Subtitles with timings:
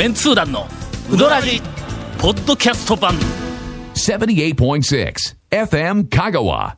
[0.00, 0.66] メンツー団の
[1.12, 1.60] ウドラジ
[2.18, 3.12] ポッドキャスト版。
[3.94, 5.14] 78.6
[5.50, 6.76] FM Kagawa.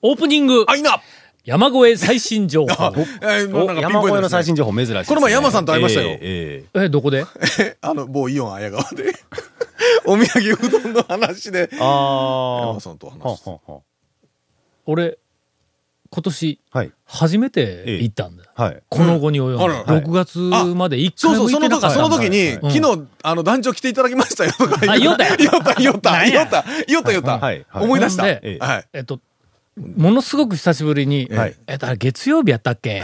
[0.00, 0.64] オープニング。
[0.66, 1.02] あ、いいな。
[1.44, 2.94] 山越え最新情報。
[3.20, 4.28] えーもうなんかピン山越えのポイントですね。
[4.30, 4.94] 最新情報珍しい。
[4.94, 5.04] ですね。
[5.06, 6.08] この前山さんと会いましたよ。
[6.12, 7.26] ええええどこで？
[7.82, 9.12] あの、某イオン綾川で、
[10.08, 13.10] お土産うどんの話で、えあ山さんとあ。
[13.22, 13.50] 話して。
[13.50, 13.80] ははは
[14.86, 15.18] 俺
[16.14, 16.92] 今年はい。
[17.06, 18.82] 初めて行ったんだ、はい。
[18.88, 20.00] この後に及んで、あら。
[20.00, 22.70] 6月まで一回も行ってなかったその時に、うん。
[22.70, 24.52] 昨日、あの、団長来ていただきましたよ。
[24.52, 27.80] とかあ言おったよ言おった、言おった、言おった、言おった、言おった。
[27.80, 28.22] 思い出した。
[28.22, 28.64] ほんでええ。
[28.64, 28.84] はい。
[28.92, 29.18] えっと
[29.76, 31.56] ものすごく久しぶりに、はい。
[31.66, 33.02] えっと、月曜日やったっけ、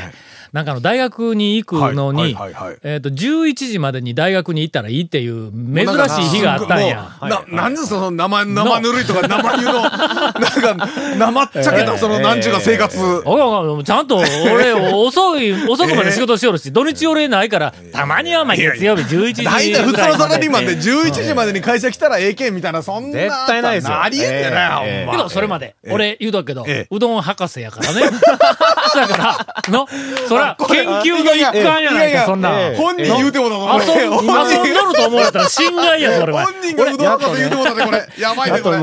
[0.52, 2.36] なんかあの大学に行くのに、
[2.82, 7.16] えっと、11時までに大学に行ったらいいっていう珍しい日があったんや。
[7.22, 12.96] な、なんでその生、生ぬるいとか生湯の、なんか、生っちゃけたその、なんちゅうか生活。
[13.84, 14.16] ちゃんと
[14.52, 20.80] 俺遅い、 遅くまで仕事しよるし、土日俺ないから、たまにはまあ月曜日11時大体普通のサラリーマンでで。
[20.80, 23.18] 11時までに会社来たら AK みたいな、そんな。
[23.18, 28.02] 絶対ないですよありえんねえな、ええほんまけど、それまで、俺言うとくけどええ、うどん博士やからね。
[28.10, 29.86] だから、の、
[30.28, 32.50] そら、研究の一環やないか、そんな。
[32.60, 34.04] ええ本人言うてもだぞ、これ。
[34.04, 36.44] 遊ん、遊んどると思うやったら心外やぞ、俺は。
[36.44, 38.08] 本人がうどん博士言うてもだって、これ。
[38.18, 38.76] やばいね、これ。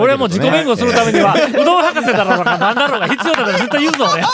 [0.00, 4.22] 俺はもう自己弁護するためには、うどん博士だろうが何だろうが必要だから絶対言うぞ、俺。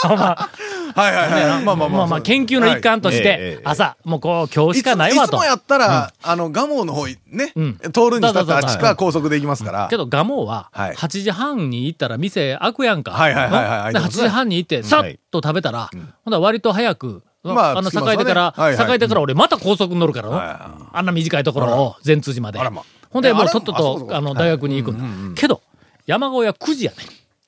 [0.97, 1.63] はいはいはい。
[1.63, 5.45] まあまあまあまあ、研究の一環として、朝、もうこう、今日しかないわといつも。
[5.45, 9.87] やったら、あの、ガモの方ね、うん通るにしたってあっちから高速で行きますから。
[9.89, 13.11] けど、ガモは、はい8時半に行ったら店開くやんか。
[13.11, 18.91] はいはいはいはいので8時半に行って、さっと食べたら、ほんなら割と早く、まああの、えてから、はいはい。
[18.91, 20.35] 栄えてから俺また高速に乗るからの。
[20.35, 20.47] はい。
[20.47, 22.59] はいあんな短いところを、善通寺まで。
[22.69, 22.83] ま。
[23.09, 25.61] ほんで、もうとっとと、あの、大学に行くんだけど、
[26.05, 26.97] 山越えは9時やね。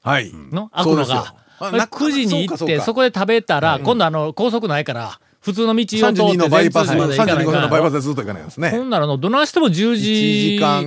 [0.04, 0.32] はい。
[0.34, 1.36] の開くのが。
[1.62, 8.78] あこれ9時に行って、そこで食べたら、今度あの、高速ないから、普通の道を通って32のバイパス、善通寺まで行かない32かのバイパらスでずっと行かないですほね。
[8.78, 10.84] んならの、どないしても10 1時時間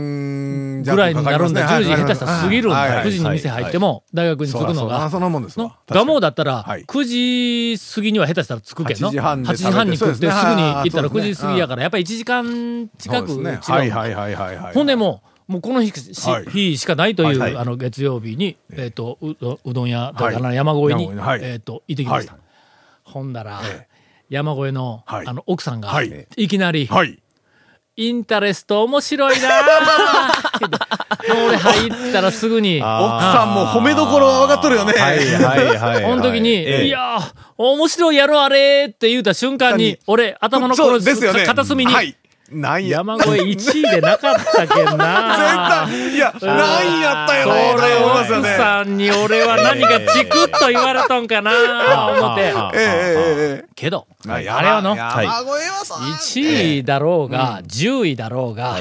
[0.83, 1.69] ぐらいになるんだ。
[1.69, 2.77] 10時下手したら過ぎるんだ。
[2.77, 5.11] はいはい9時に店入っても、大学に着くのが。
[5.11, 5.79] そんなもんですのわ。
[5.89, 14.75] ガモだったら、はい9時過ぎには下手したら着くけど、8時半で8時半に食ってすぐに行ったら9あーそうですね時過ぎやから、やっぱり1時間近く違うんそうですねだはいはいはいはいはい。
[14.75, 22.33] ほんでもう、もうこの日し,、はい日しかないという、はいあの月曜日に、えっ、とう、うどん屋というかな、はい山越えに、えにはいえっ、と、行ってきました。
[22.33, 22.39] は
[23.05, 23.89] ほんだら、え
[24.29, 27.22] 山越えの、はいあの、奥さんが、はいい、きなり、はい。
[27.97, 29.53] インタレスト面白いなぁ
[31.47, 34.95] 俺入ったらすぐに、奥さんも褒めどころは分かっとるよね。
[34.95, 36.03] はいはいはい。
[36.03, 41.45] この時に、ええいやー、面白いやろあれって言うた瞬間に、俺、頭のね。
[41.45, 42.17] 片隅に、はい。
[42.53, 42.99] なんや。
[42.99, 47.49] 山越え1位でなかったけんな 絶対、いや、なんやったよ。
[47.77, 48.57] それ思いますよ奥ね。
[48.57, 51.53] さんに俺は何かチクッと言われとんかな
[52.19, 53.65] 思って。
[53.75, 55.31] けど、えあれはの、山越え
[55.71, 58.79] はさ、1位だろうが、10位だろうが、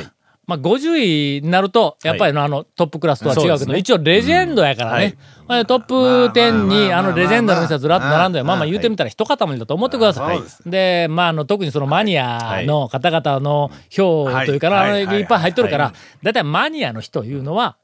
[0.51, 5.17] まあ、50位になると、やっぱりのあのトップクラスとは違うけど、一応レジェンドやからね。
[5.47, 10.41] まあトップ10にあのレジェンドの店がずらっと並んで、まあまあ言うてみたら一塊だと思ってください。
[10.65, 15.03] で、まああの特にそのマニアの方々の票というかな、はい。
[15.03, 16.33] っぱい入っとるから、だい。
[16.33, 16.43] たい。
[16.43, 17.77] マニアの人いうのは、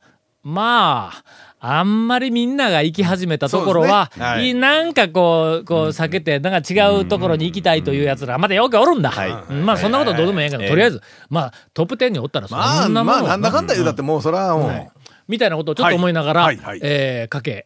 [0.48, 1.24] まあ、
[1.60, 4.24] あんまりみんなが行き始めたところは、ね。
[4.24, 4.52] はい。
[4.52, 9.12] いなんかこう、こう避けて、なんか違うところに行きたいというやつら、まだよくおるんだ。
[9.12, 9.32] はい。
[9.50, 14.92] うんまあそんなことどうでもええけど、とりあえず、まあトップ10におったらそまあ、んなもの、まあ、なんだかんだ言うだってもう、それはもう、
[15.28, 16.56] みたいなことをちょっと思いながら、はい。
[16.56, 16.66] はい。
[16.66, 16.80] はい。
[16.84, 17.66] えー、かけ、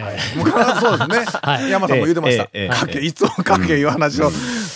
[0.00, 1.38] えーもうそうですね。
[1.42, 1.70] はい。
[1.70, 2.44] 山さんも言うてました。
[2.44, 4.30] ええええかけ、いつもかけいう話を。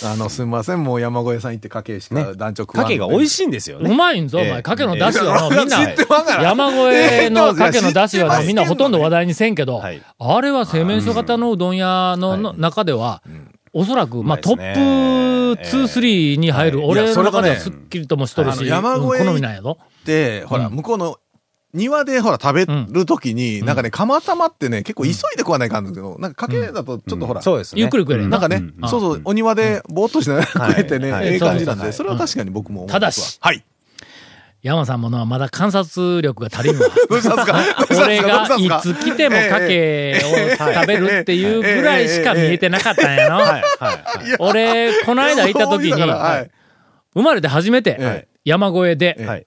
[0.05, 3.95] あの、すみません、もう山越えさん行ってかけしか団長食わんかけが美味しいんですようね。
[3.95, 4.49] まいんぞ、お前。
[4.49, 4.61] ええ。
[4.61, 6.41] かけの出汁はの、ええみんな。
[6.41, 10.01] 山越えの かけの出汁はの、ええみんなほとんど話題にせんけど、はい。
[10.19, 13.21] あれは製麺所型のうどん屋のの中では、
[13.73, 14.79] おそらく、まあ、トップ
[15.61, 16.87] 2、3に入る、はい。
[16.87, 19.77] い俺の中ではすっきりともしとるし、山越えうん好みなんやぞ。
[20.05, 21.17] で、ほら、向こうの、
[21.75, 27.81] 庭でほら食べるときに、なんかね、釜玉ってね、結構急いで食わないかんだけど、なんかかけだとちょっとほら、そうですね。
[27.81, 33.37] ゆっくり食えるよなんかね、うんそうそう、お庭でぼーっとしながら食えてね、はいええ感じなんで、それは確かに僕も思ただし。
[33.41, 33.63] はい。
[34.65, 36.87] 山さんものはまだ観察力が足りんわ。
[37.07, 37.53] どうしたんですか。
[37.53, 43.41] どうしたん俺がいつ来てもかけを食べるっていうぐらいしか見えてなかったんやの。
[44.39, 49.45] 俺、この間行った時に、生まれて初めてえ、山越えで、はい。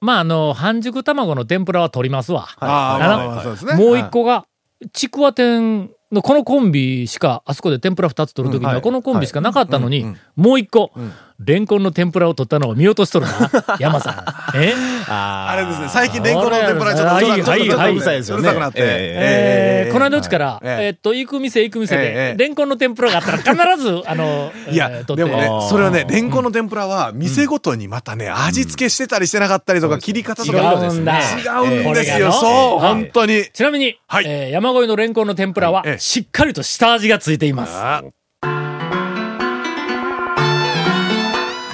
[0.00, 2.48] まあ、あの、半熟卵の天ぷらは取りますわ。
[2.58, 3.04] あー
[3.40, 3.74] あね。
[3.74, 4.46] もう一個が、
[4.92, 10.06] ちくわ天のこのコンビしか、あそこで天ぷら二つ取る時には、このコンビしかなかったのに、
[10.36, 10.92] もう一個、
[11.38, 13.50] レンコンの天ぷらを取ったのを見落としとるな。
[13.78, 14.10] 山さ
[14.54, 14.56] ん。
[14.56, 14.72] え？
[15.08, 18.16] ああれですね、最近レンコンの天ぷらちょっと、はいちょっと、ちょっと、はいはいうるさい。
[18.16, 18.78] ですよねうるさくなって。
[18.80, 32.32] えー、この間うちから、えええっと、行く店行く店ええでえ、えレンコンの天ぷらがあったら必ず、 あの、いやでもねそれはね、レンコンの天ぷらは、店ごとにまたね、味付けしてたりしてなかったりとか、切り方とか違うんだ違うんですよ。
[32.32, 33.44] そう、うん本当に。
[33.52, 34.24] ちなみに、はい。
[34.26, 37.72] えー山越えのレンコンの天ぷらはええ、しっかりと下味がついています。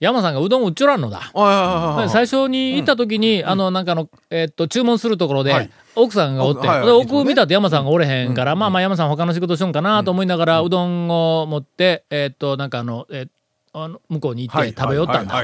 [0.00, 1.30] 山さんがうどんを売っちょらんのだ。
[2.08, 5.70] 最初に行った時に、あの、なんかあの、えっと、注文するところで、はい。
[5.96, 13.26] 奥さんがおって、奥見たって山さんがおれへんから、まあまあ山さん他の仕事しよんかなと思いながら、うどんを持って、えっと、なんかあの、え
[13.84, 15.34] あの向こうに行って食べよったんだ。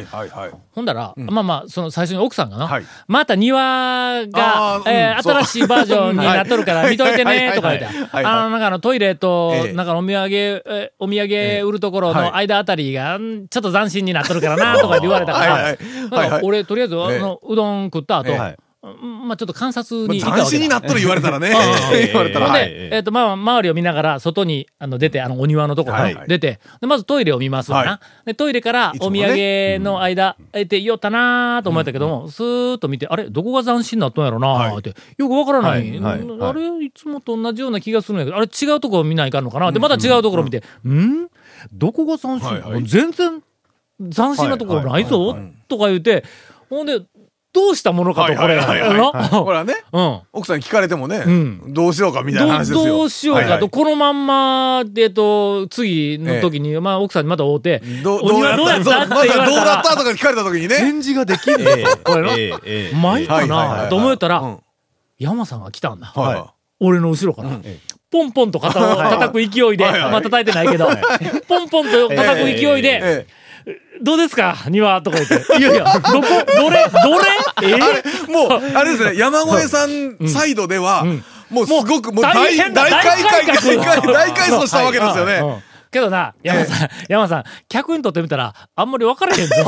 [0.73, 2.85] ほんだら、まあまあ、その最初に奥さんがな、はい。
[3.07, 12.23] また庭がえー新しいバージョンになっとるから見といてね、とか言って、あの、なんかあのトイレとええ、なんかお土産、えーお土産売るところはい。
[12.31, 15.71] の間あたりが、んちょっと斬新になっとるからな、とか言われたから、は
[16.41, 17.19] い俺、とりあえず、あええ。
[17.19, 18.39] の、うどん食った後、ええ。
[18.39, 18.57] はい。
[18.83, 20.47] うんまあちょっと観察に斬。
[20.47, 21.49] 新になっとる言われたらね。
[21.49, 21.53] う
[21.97, 22.53] ん言われたら。
[22.53, 27.91] で、えっ、と、まあ、周りを見ながら、外に、あの、出て、あの、お庭のところ出て、で、まずトイレを見ますわな。
[27.93, 36.01] はで、トイレからお土ね産の間、えて、よったなーと思ったけども、スーッと見て、あれ、どこが斬新になったんやろなーって、よくわからない。
[36.01, 41.29] あれ、いつもと同じような気がするんやけど、あれ、違うところ見ないかんのかなで、また違うところ見て、ん。
[41.73, 43.43] どこが斬新、全然、
[43.99, 45.37] 斬新なところないぞ、
[45.69, 46.25] とか言うて、
[46.71, 47.01] ほんで、
[47.55, 48.61] どうしたものかと、これ。
[48.61, 48.67] ほ
[49.47, 50.21] ならね、うん。
[50.33, 52.79] 奥さんに聞かれてもねん、どうしようかみたいな話ですよ。
[52.85, 53.71] どどうしようかと、はいはい。
[53.71, 59.03] このまんま、えっと、次の時に、まあ、奥さんにまた会うて、どお庭どうやった？
[59.05, 59.97] ってま言われたらだどうだった？
[59.97, 60.75] とか聞かれた時にね。
[60.75, 61.59] 返事ができる。
[62.03, 62.35] これな。
[62.37, 64.59] ええええ参ったないと思ったら、うん。
[65.21, 66.07] 山さんが来たんだ。
[66.09, 67.51] は俺の後ろから。
[68.11, 70.11] ポンポンと肩を叩く勢いで、はいはい。
[70.11, 70.89] まあ叩いてないけど、
[71.49, 72.83] ポンポンと叩く勢いい。
[72.83, 73.27] で、え
[74.03, 74.57] どうですか？
[74.69, 75.59] 庭とか言って。
[75.59, 76.27] いやいや、どこ？
[76.57, 76.87] どれ？
[76.89, 77.27] どれ？
[77.63, 77.71] え
[78.29, 78.33] え？
[78.33, 81.05] もう、あれですね、山越さんサイドでは、
[81.51, 85.29] もうすごく、もう大、大大改革、大改装したわけですようん。
[85.29, 85.63] ね。
[85.93, 89.55] けどな、山さん、山さん、客にとってみたら、あんまり分からへんぞ。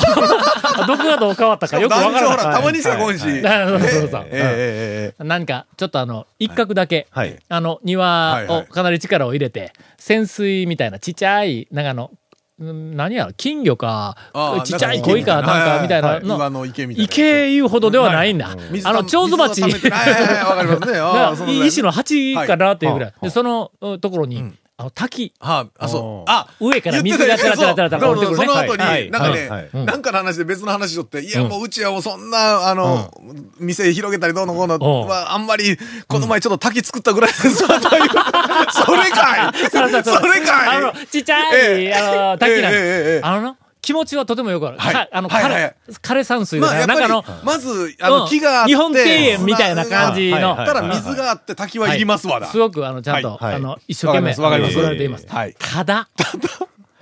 [0.89, 2.73] どこがどう変わったかよく分から男女ほら、たま。
[2.73, 3.25] にしか来んし。
[5.21, 7.39] 何か、ちょっとあの、一角だけ、はい。
[7.49, 12.11] あの、庭をかなり力を入れて、潜水みたいなちっちゃい、なんかあの、ん
[12.59, 14.17] 何やろ、金魚か
[14.65, 17.05] ちっちゃい鯉か、なんかみたいなの岩の池みたいな。
[17.05, 18.57] 池いうほどではないんだ。
[18.71, 19.63] 水あの、蝶々鉢。
[19.63, 20.99] 水を溜めてはいはいはいわかりますね。
[21.83, 23.11] の鉢かなっていうぐらい。
[23.11, 25.33] はいで、そのうんところに、あの、滝。
[25.41, 26.31] はあ、あ、そう。
[26.31, 28.45] あ、上から言ってた水がチャラチャラチャラチャラ降りてくるね。
[28.45, 29.63] その後はいに、なんかはいはい。
[29.63, 29.87] ね、うん。
[29.87, 33.11] なんかの話で別の話しとって、いや、もううちはもうそんな、あの、
[33.59, 35.09] 店広げたりどうのこうのうん。
[35.09, 35.79] は、あんまり、
[36.09, 39.71] この前ちょっと滝作ったぐらいです それかい。
[39.71, 40.21] そうそうそう。
[40.21, 40.77] それかい。
[40.77, 41.95] あの、ちっちゃい、ええ。
[41.95, 43.21] あの、滝なんええええええ。
[43.23, 44.79] あのな、気持ちはとてもよくある。
[44.79, 44.95] はい。
[44.95, 45.63] かあの、はいはい。
[45.63, 50.57] はい枯れ山水だまあ、なんかあの、、まず、あの、うん木があって、日本庭園みたいな感じの。
[50.57, 52.49] たら水があって滝はいりますわだ。
[52.49, 54.59] すごく、あの、ちゃんと、あの、一生懸命、作ら
[54.91, 55.27] れています。
[55.29, 55.55] はい。
[55.57, 56.09] ただ、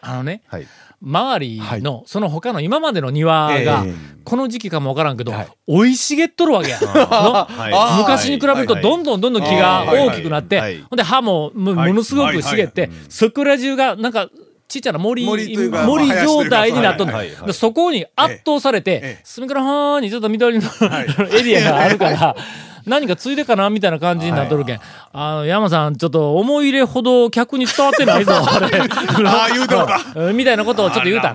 [0.03, 0.67] あのね、はい。
[1.03, 6.79] 周りの、その他の今までの庭がええ、この時期かもわからんけどはい、生い茂っとるわけや。
[7.99, 10.79] 昔に比べるとどんどんどんどん木が大きくなって、はい。
[10.79, 14.29] ほんで葉もものすごく茂って、そこら中がなんか、
[14.69, 17.47] ちっちゃな森、森森状態になっとんだはいはいはい。
[17.47, 20.65] でそこに圧倒されえてえ、隅からはーにちょっと緑の
[21.33, 22.37] エリアがあるから、
[22.87, 24.81] 何かついでかなみたいな感じになっとるけん。
[25.13, 28.79] あの、山さん、ちょっと思い入れほど客に伝わってないぞ、 あれ。
[28.79, 31.35] ああ、言うてもみたいなことをちょっと言うた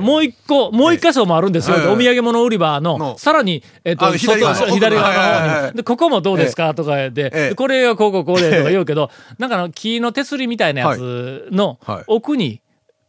[0.00, 1.76] もう一個、もう一箇所もあるんですよ。
[1.78, 1.86] ええ。
[1.88, 3.18] お土産物売り場の、の。
[3.18, 5.76] さらに、えっと、左側外の方に。
[5.76, 6.74] で、ここもどうですか？
[6.74, 7.54] とかで。
[7.56, 12.60] これがこうこうこうでとか言うけど、なんかあの、木の手すりみたいなやつの奥に、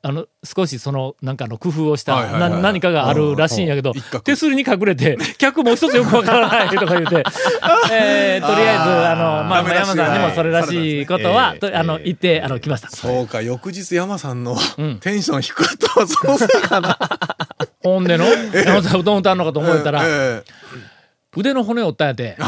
[0.08, 3.92] あの、少しその、なんかあの工夫をした、な何かがあるらしいんやけど
[4.24, 7.26] 手すりに隠れて、客もう一つよくわからないとか言って、
[7.92, 12.90] えーとりあえず、あの、まあ、山さんにもそれらしいことは、ええとあの、言って、あの、来ました。
[12.90, 15.00] そうか、翌日山さんのん。
[15.02, 16.98] テンション低かったわ、そのせいかな。
[17.84, 18.24] ほんでの、
[18.54, 20.68] 山さんうどん歌うのかと思ったら、ええ
[21.38, 22.36] 腕の骨を折ったんやて。
[22.40, 22.46] な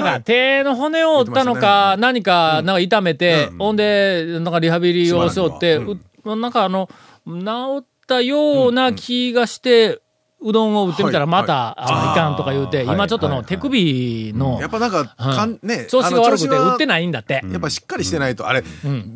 [0.00, 5.80] んか手の骨を折ったのか、何か、なんか痛めて、ほんで、なんかリハビリをしよって、
[6.22, 6.88] しばらくうなんかあの、
[7.26, 10.00] 治ったような気がして、
[10.44, 17.42] うどんを売ってみたらはいまた、あのいかんとか言うて、はい今ちょっとのはい手首のやっぱなんか、かんね、調子が悪くて売ってないんだって。
[17.50, 18.64] やっぱしっかりしてないと、あれ、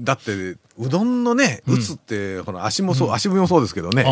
[0.03, 4.04] だって、うどんのね、打つって、ほら、足もそう、足踏みもそうですけどね。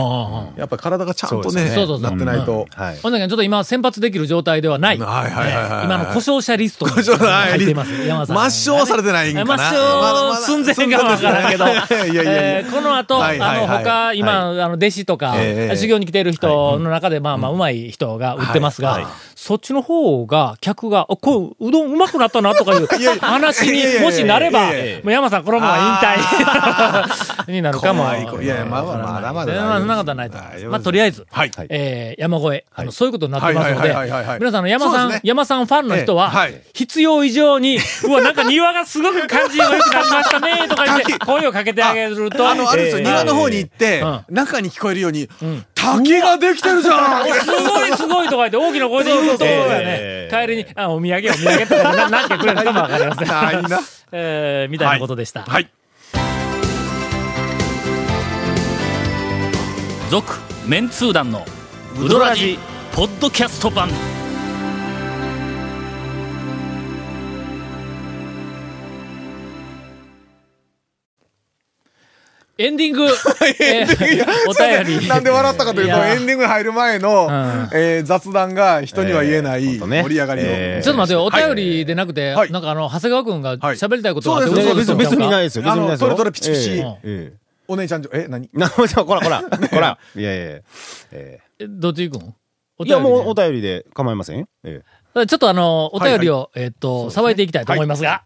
[0.56, 1.64] やっぱ体がちゃんとね
[2.00, 2.66] なってないと。
[2.74, 2.98] はい。
[3.02, 4.98] ほんだけどちょっと今先発できる状態ではない。
[4.98, 8.36] はいはいはい今の故障者リストに入っています、山さん。
[8.36, 9.56] 抹消はされてないんかな。
[9.56, 12.32] 抹消寸前かもわからんけど、いやいやいや。
[12.60, 19.10] えーこの後、あの、他、今、あの、弟子とか、ええ修行に来ている人の中で、まあまあ、うまい人が売ってますが、
[19.44, 22.86] そっちの方が、客が、あこう、うどんうまくなったなとかいう
[23.20, 24.72] 話にもしなれば、も
[25.04, 28.04] う山さんこのまま引退 になるかも。
[28.04, 30.38] 怖いやいやまあまあまだまだ全然そんなことはないと。
[30.38, 30.64] 思います。
[30.64, 31.50] まあ、とりあえず、はい。
[31.68, 33.88] えー山越え、あの、そういうことになってますので
[34.40, 45.28] 皆さんの山さん、山さんファンの人は必要以上に、うわ、なんか庭がすごく感じが良くなりましたね、とか言って、声をかけてあげると、あの、あれですよ、えー庭の方に行ってうん、中に聞こえるように、
[45.84, 53.28] 滝ができてるじゃん すごいすごいとか言って大きな声で言うと、ええ帰りに、あ、お土産お土産とかな何件くれるかもわかりません。
[53.28, 53.80] ないな。
[54.12, 55.42] えーみたいなことでした。
[55.42, 55.68] はい。
[60.10, 60.32] 続
[60.66, 61.44] メンツー団の
[62.00, 62.58] ウドラジ
[62.92, 63.88] ポッドキャスト版
[72.58, 74.52] エンディング、えー お
[74.86, 75.06] 便り。
[75.08, 77.28] なんで笑ったかというと、エンディングに入る前の、
[77.72, 80.44] えー雑談が人には言えない盛り上がりを。
[80.46, 80.84] えー。
[80.84, 82.52] ちょっと待ってよ、お便りでなくて、はい。
[82.52, 84.92] なんかあの、長谷川くんが喋りたいことがあって、そうです。
[84.92, 85.64] う別にないですよ。
[85.64, 86.04] 別にないですよ。
[86.06, 86.70] あのトレトレピチピチ。
[86.70, 87.32] ええええ
[87.66, 88.50] お姉ちゃんじょ、え、何？
[88.52, 89.20] な、ほら、ほら、
[89.70, 89.98] ほら。
[90.14, 90.60] いやいやいや。
[91.12, 92.86] ええどっち行くん？
[92.86, 94.38] いや、もうお便便りで構いません？
[94.40, 94.46] よ。
[94.64, 94.82] え
[95.16, 98.24] りちょっとあの、お便りを、えっと、さばいていきたいと思いますが、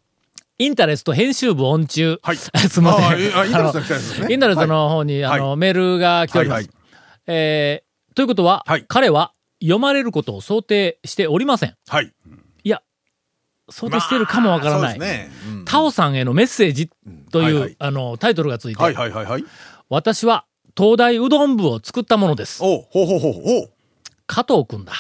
[0.61, 2.19] インタレスト編集部音中。
[2.21, 2.51] はい す
[2.81, 3.05] みません。
[3.07, 6.59] あーあインタレストの来たやつですねインタレストの方に、はいあの、メールが来ております。
[6.59, 6.75] はいはい
[7.29, 11.75] えーということは、はい彼は読まれることを想定しておりません。
[11.87, 12.13] はい。
[12.65, 12.83] いや、
[13.71, 14.91] 想定しているかもわからない。
[14.93, 15.31] そうですね。
[15.49, 16.91] うんタオさんへのメッセージ
[17.31, 19.45] という、はいはいあの、タイトルがついて、はいはいはいはい。
[19.89, 20.47] 私は
[20.77, 22.61] 東大うどん部を作ったものです。
[22.65, 23.71] おうほうほうほうほう。
[24.27, 24.93] 加藤くんだ。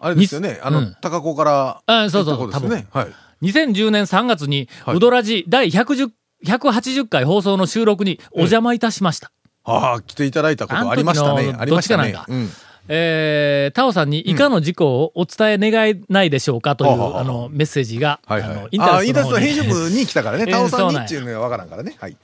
[0.00, 0.58] あれですよね。
[0.62, 1.82] あの、うん高子から。
[1.86, 2.88] あそうそう行ったことですね。
[2.92, 3.08] はい。
[3.44, 6.10] 2010年3月に、はいうどらじ第110
[6.44, 9.32] 180回放送の収録にお邪魔いたしました。
[9.64, 11.56] ああ、来ていただいたことありましたね。
[11.58, 12.26] ありましたねどっちか。
[12.28, 12.50] うん。
[12.88, 18.50] えー、タオさんに以下の事項をお伝え願えないでしょうかという、はあはああの、メッセージが、はいはい。
[18.50, 20.44] あの、インタああ、インタレストの編集部に来たからね。
[20.48, 21.96] えータオさんにっていうのがわからんからね。
[21.98, 22.16] はい。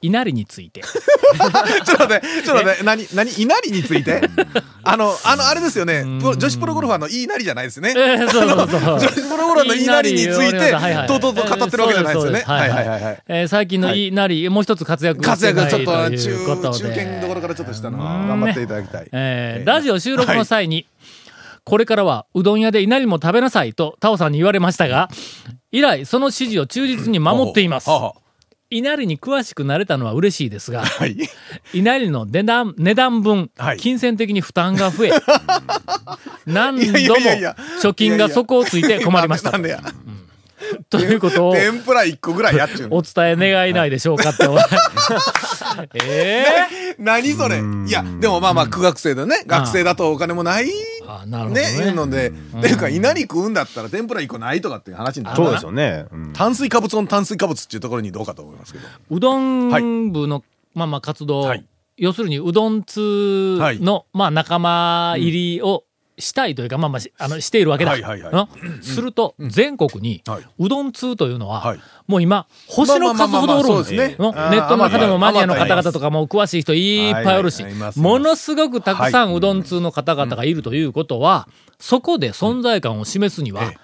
[0.00, 0.82] 稲荷について。
[1.84, 4.20] ちょっと待って、ちょっと待って、何、何、稲荷について？
[4.84, 6.02] あの、あの、あれですよね。
[6.02, 7.94] 女子プロゴルファーのいいなりじゃないですね。
[7.96, 8.80] えー、そうそうそう。
[8.80, 10.72] 女子プロゴルファーのいいなりについて、
[11.08, 12.42] とうとうと語ってるわけじゃないですよね。
[12.46, 13.22] はいはいはいはい。
[13.28, 19.08] えー最近のいいなり、もう一つ活躍活躍ちょっと中、で中堅どころからちょっとしたの頑張っていただきたい。
[19.12, 20.86] えーラジオ収録の際に、
[21.64, 25.08] これからはうどん屋で稲荷も食べなさいとタオさんに言われましたが、
[25.70, 27.96] 以来その指示を忠実に守っていますは。
[27.96, 28.14] あは
[28.72, 31.16] 稲荷に詳しくなれたのは嬉しいですが、あはい。
[31.72, 35.12] 稲荷の値段、値段分はい、金銭的に負担が増え、
[36.46, 37.16] 何度も
[37.80, 39.58] 貯金が底をついて困りましたな。
[39.58, 39.82] んでや。
[40.88, 42.96] ということを天ぷら一個ぐらいやっちゅうの。
[42.96, 44.44] お伝え願いないでしょうかって。
[46.04, 46.44] え
[46.90, 50.72] え何それいや、でもまあまあ、苦学生でね、学生だとお金もない、ね、
[51.06, 51.68] あなるほどね。
[51.68, 56.06] いうので、っていうか、稲荷食うんだったら天ぷら一個ないとかっていう話になるそうですよね。
[56.12, 58.84] うん炭水化物の炭水化物っていうところにどうかと思いますけど。
[59.10, 60.42] うどん部の、
[60.74, 61.66] まあまあ活動、はい
[61.98, 65.84] 要するにうどん通の、まあ仲間入りを
[66.18, 67.92] したいというか、まあまあし、あの、しているわけだ。
[67.92, 68.32] はいはいはい。
[68.32, 68.48] の
[68.82, 70.46] すると、全国にはい。
[70.58, 71.80] うどん通というのは、はい。
[72.06, 74.08] もう今、星の数ほどおるんですね。
[74.08, 77.64] ネットの中でもマニアの方々とかも詳しい人いっぱいおるし
[77.96, 83.78] ものすごくたくさんうどん通の方々がいるということは、そこで存在感を示すにはええ、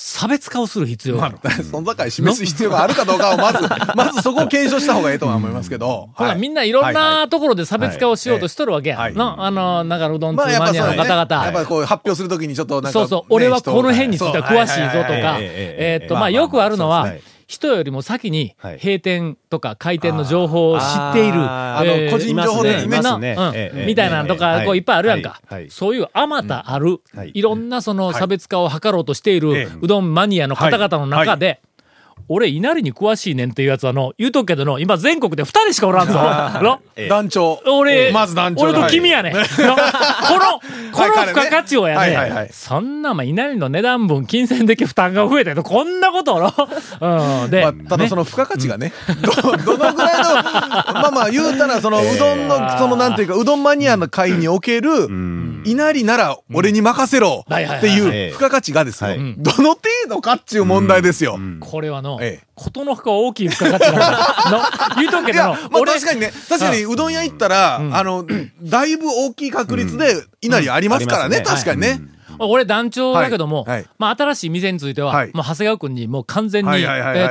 [0.00, 1.38] 差別化をする必要がある。
[1.42, 3.58] まあ、存在感示す必要があるかどうかをまず、
[3.96, 6.10] まずそこを検証した方がいいとは思いますけど。
[6.14, 6.38] ほら、はい。
[6.38, 8.96] みんないろんなところで差別化をしようとしとるわけや。
[8.96, 9.14] はい。
[9.14, 11.44] の、あの、なんかうどん通マニアの方々。
[11.46, 17.12] やっぱこう発表するときにちょっとなんか、そうそう、ね俺はこの辺につ人いては詳しいぞとか、はえーっと、まあよくあるのは
[17.48, 18.78] 人よりも先にはい。
[18.78, 21.40] 閉店とか開店の情報を知っている。
[21.40, 23.84] あの個人情報でいますね。
[23.86, 24.80] みたいなのとか、ええこうい。
[24.80, 25.40] っぱいあるやんか。
[25.70, 29.40] そういうあまたあるはい、いろんなその差別化を図ろうとしていええ。
[29.40, 31.60] るうどんマニアの方々の中で、
[32.28, 36.14] 俺、稲荷に詳しいねんっていうやつはの、言うとくけどの、今全国で二人しかおらんぞ。
[36.62, 36.80] の？
[37.08, 37.60] 団長。
[37.66, 39.34] 俺、まず団長俺と君やねん。
[39.36, 39.40] の？
[39.40, 40.60] この、
[40.92, 42.44] この付加価値をやはいはいはい。
[42.44, 46.52] ね、そんな、まあ、稲荷の値段分、金銭的負担が増えてるこんなことおろ。
[47.00, 47.50] うん。
[47.50, 54.90] で、まあ、ただその付加価値がね、ど、どのぐらいの、 まあまあ言うたら、そのうどんの、そのなんていうか、うどんマニアの会における、
[55.64, 59.10] 稲荷なら俺に任せろはいはいはいっていう付加価値がですよ。
[59.10, 61.38] はい、どの程度かっちゅう問題ですよ。
[61.60, 62.07] これはの、
[62.84, 63.98] の負荷は大きい付加価値な。
[64.50, 64.62] の、
[64.96, 68.24] 言うとくけどまあ俺確かにね、確かにうどん屋行ったら、あの、
[68.62, 72.00] だいぶ大きい確率で稲荷ありますからね、確かにね。
[72.40, 73.66] 俺団長だけども、
[73.98, 75.30] まあ新しい店については、はい。
[75.34, 76.70] もう長谷川君にもう完全に、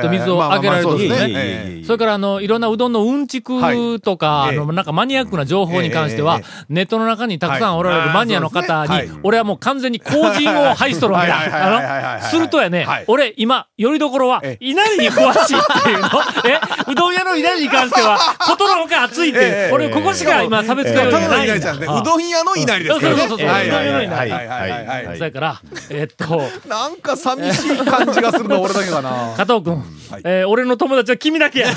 [0.08, 1.82] 水をあげられるんですね。
[1.84, 4.56] それから、あの、いろんなうどんのうんちくとか、はい。
[4.56, 11.48] あの、なんかマニアックな情報に関しては、ええネットの中にたくさんおられるマニアの方に、俺はもう完全に後陣を排しとるわけはい。
[11.48, 11.50] はい。
[11.50, 11.62] はい。
[11.62, 11.72] はい。
[11.72, 11.82] はい。
[11.82, 11.88] だ。
[11.88, 12.04] はい。
[12.04, 13.04] あの、するとやね、はい。
[13.08, 16.08] 俺、今、よりどころはえ、稲荷に詳しいっていうの。
[16.44, 16.60] え、
[16.90, 23.18] うどん屋の稲荷に関しては、 ことのほか熱いって、ええ俺、ここしか今差別化要因ただのがないうどん屋の稲荷ですからね。
[23.20, 23.70] そうそうそうそうはい。
[23.70, 23.88] はい。
[23.88, 23.98] はい。
[23.98, 25.18] うどん屋の稲荷はい。
[25.18, 29.34] それから、えっと、 なんか寂しい感じがするの俺だけかな。
[29.36, 29.76] 加藤君、
[30.10, 30.22] はい。
[30.24, 31.68] えー俺の友達は君だけや。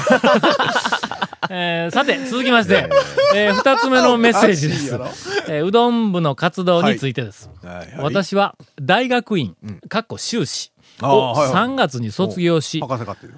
[1.50, 2.90] えーさて、続きまして、
[3.36, 4.94] えー二つ目のメッセージです。
[5.48, 7.50] えーうどん部の活動についてです。
[7.64, 7.76] はい。
[7.78, 7.88] はい。
[8.00, 9.56] 私は大学院、
[9.90, 11.64] かっこ修士をはいはい。
[11.66, 12.82] 3月に卒業し、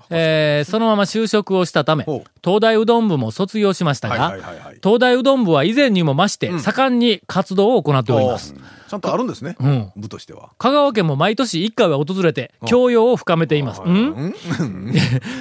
[0.09, 2.05] えーそのまま就職をしたため
[2.43, 4.37] 東大うどん部も卒業しましたはいが
[4.83, 8.53] 東大うどん部は以前にも増して盛んに活動を行っております。
[8.87, 9.91] ちゃんとあるんですねうん。
[9.95, 10.51] 部としては。
[10.57, 13.81] 香川県も毎年一回は訪れて、教養を深めています。
[13.81, 14.33] ん？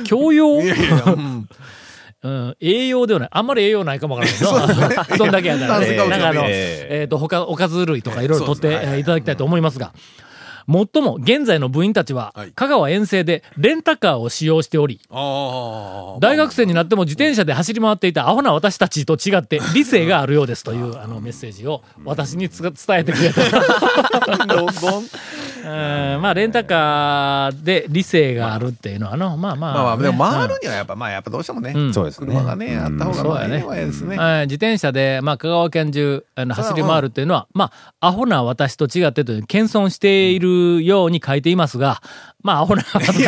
[0.04, 0.58] 教養？
[0.58, 1.48] うん。
[2.22, 3.28] うん、栄養ではない。
[3.32, 5.80] あんまり栄養ないかもわからないけど、う どんだけやから。
[5.82, 5.96] ね。
[5.96, 9.92] なんかあの、ええっ、と、他、おかず類とかいろいろ取っていただきたいと思いますが、
[10.66, 15.00] もっとも現在の部員たちははい、香川遠征でレンタカーを使用しており。
[16.20, 23.42] 大学生になっても自転車で走り回っていたアホな私たちと違って理性があるようですという あのメッセージを私につ伝えてくれた。
[25.62, 31.94] まあ、レンタカーで理性があるっていうのは、あの、まあまあ、まあまあ、でもね回るにはやっぱ、まあやっぱどうしてもねう、ん。
[31.94, 32.26] そうですね。
[32.26, 33.64] 車がね、あった方がそうやね。
[33.64, 34.16] まあいいですね。
[34.16, 40.48] はい自転車で、まあ、香川県中、あの、走り回るっていうのは、まあ、アホな私と違ってという、謙遜している
[40.82, 42.02] ように書いていますが、
[42.42, 43.24] まあ、アホな私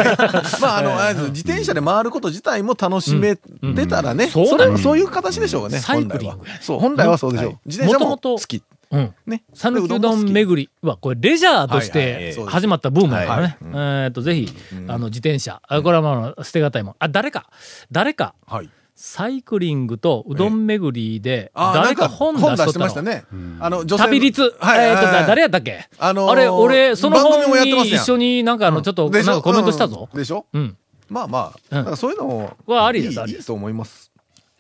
[0.61, 6.45] まあ、あの、あ自転車で回ること自体も楽しめてたらね、そうそれはそういう形でしょうね、サイクリング。
[6.61, 7.59] そう、本来はそうでしょう。
[7.67, 8.63] 自転車も好き。
[8.91, 9.15] うん。
[9.27, 9.43] ね。
[9.55, 13.59] 讃岐うどん巡りは、これ、レジャーとして始まったブームだからね。
[13.73, 14.53] はいえっと、ぜひ、
[14.89, 15.61] あの、自転車。
[15.67, 16.95] あこれはまあ、捨てがたいもん。
[16.99, 17.49] あ、誰か、
[17.91, 18.71] 誰か、はい。
[18.97, 23.25] サイクリングとうどん巡りで、誰か本出しとったのましたね。
[23.59, 24.55] あの、女性の旅率。
[24.61, 24.89] はい。
[24.89, 25.89] えっと、だ誰ややったっけ？
[25.99, 30.09] あのーあれ、俺、その番組も本に一緒になんかあの、ちょっと、なんかコメントしたぞ。
[30.13, 30.47] うんでしょ？
[30.53, 30.77] うん。
[31.09, 34.11] まあまあ、そういうのも、はありですありですと思います。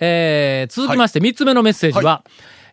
[0.00, 2.24] えー、続きまして、三つ目のメッセージは、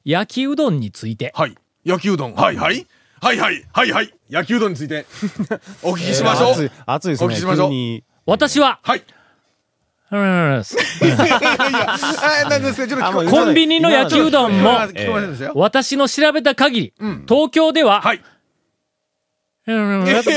[0.03, 1.31] 焼きうどんについて。
[1.35, 1.55] はい。
[1.85, 2.33] 焼きうどん。
[2.33, 2.85] はいはい。
[3.21, 3.63] はいはい。
[3.71, 4.13] はいはい。
[4.29, 5.05] 焼きうどんについて、
[5.83, 7.11] お聞きしましょう熱い。
[7.11, 7.27] ですね。
[7.27, 9.03] お聞きしましょう私は、はい。
[13.29, 14.77] コンビニの焼きうどんも。
[15.55, 17.25] 私の調べた限り、ん。
[17.27, 18.21] 東京では、はい。
[19.67, 20.03] うん。
[20.05, 20.33] が多数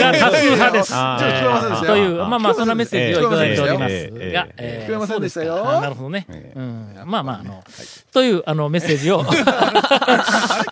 [0.50, 0.92] 派です。
[0.94, 1.70] あーちょっと聞こえません。
[1.70, 2.68] でしたよという、まあまあ、そん。
[2.68, 5.20] なメッセージをいただいております聞こえません。
[5.22, 6.26] でしたよそうすかあなるほどね。
[6.54, 6.94] うん。
[7.06, 7.64] まあまあ、あの、
[8.12, 9.24] という、あの、メッセージを、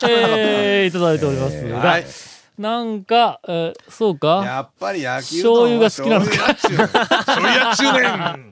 [0.09, 2.05] えーいただいておりますがはい、
[2.59, 3.03] なん。
[3.05, 5.81] か、えーそうかやっぱり焼きうどん。
[5.81, 6.87] は醤油が好きなのか醤
[7.39, 8.52] 油やっち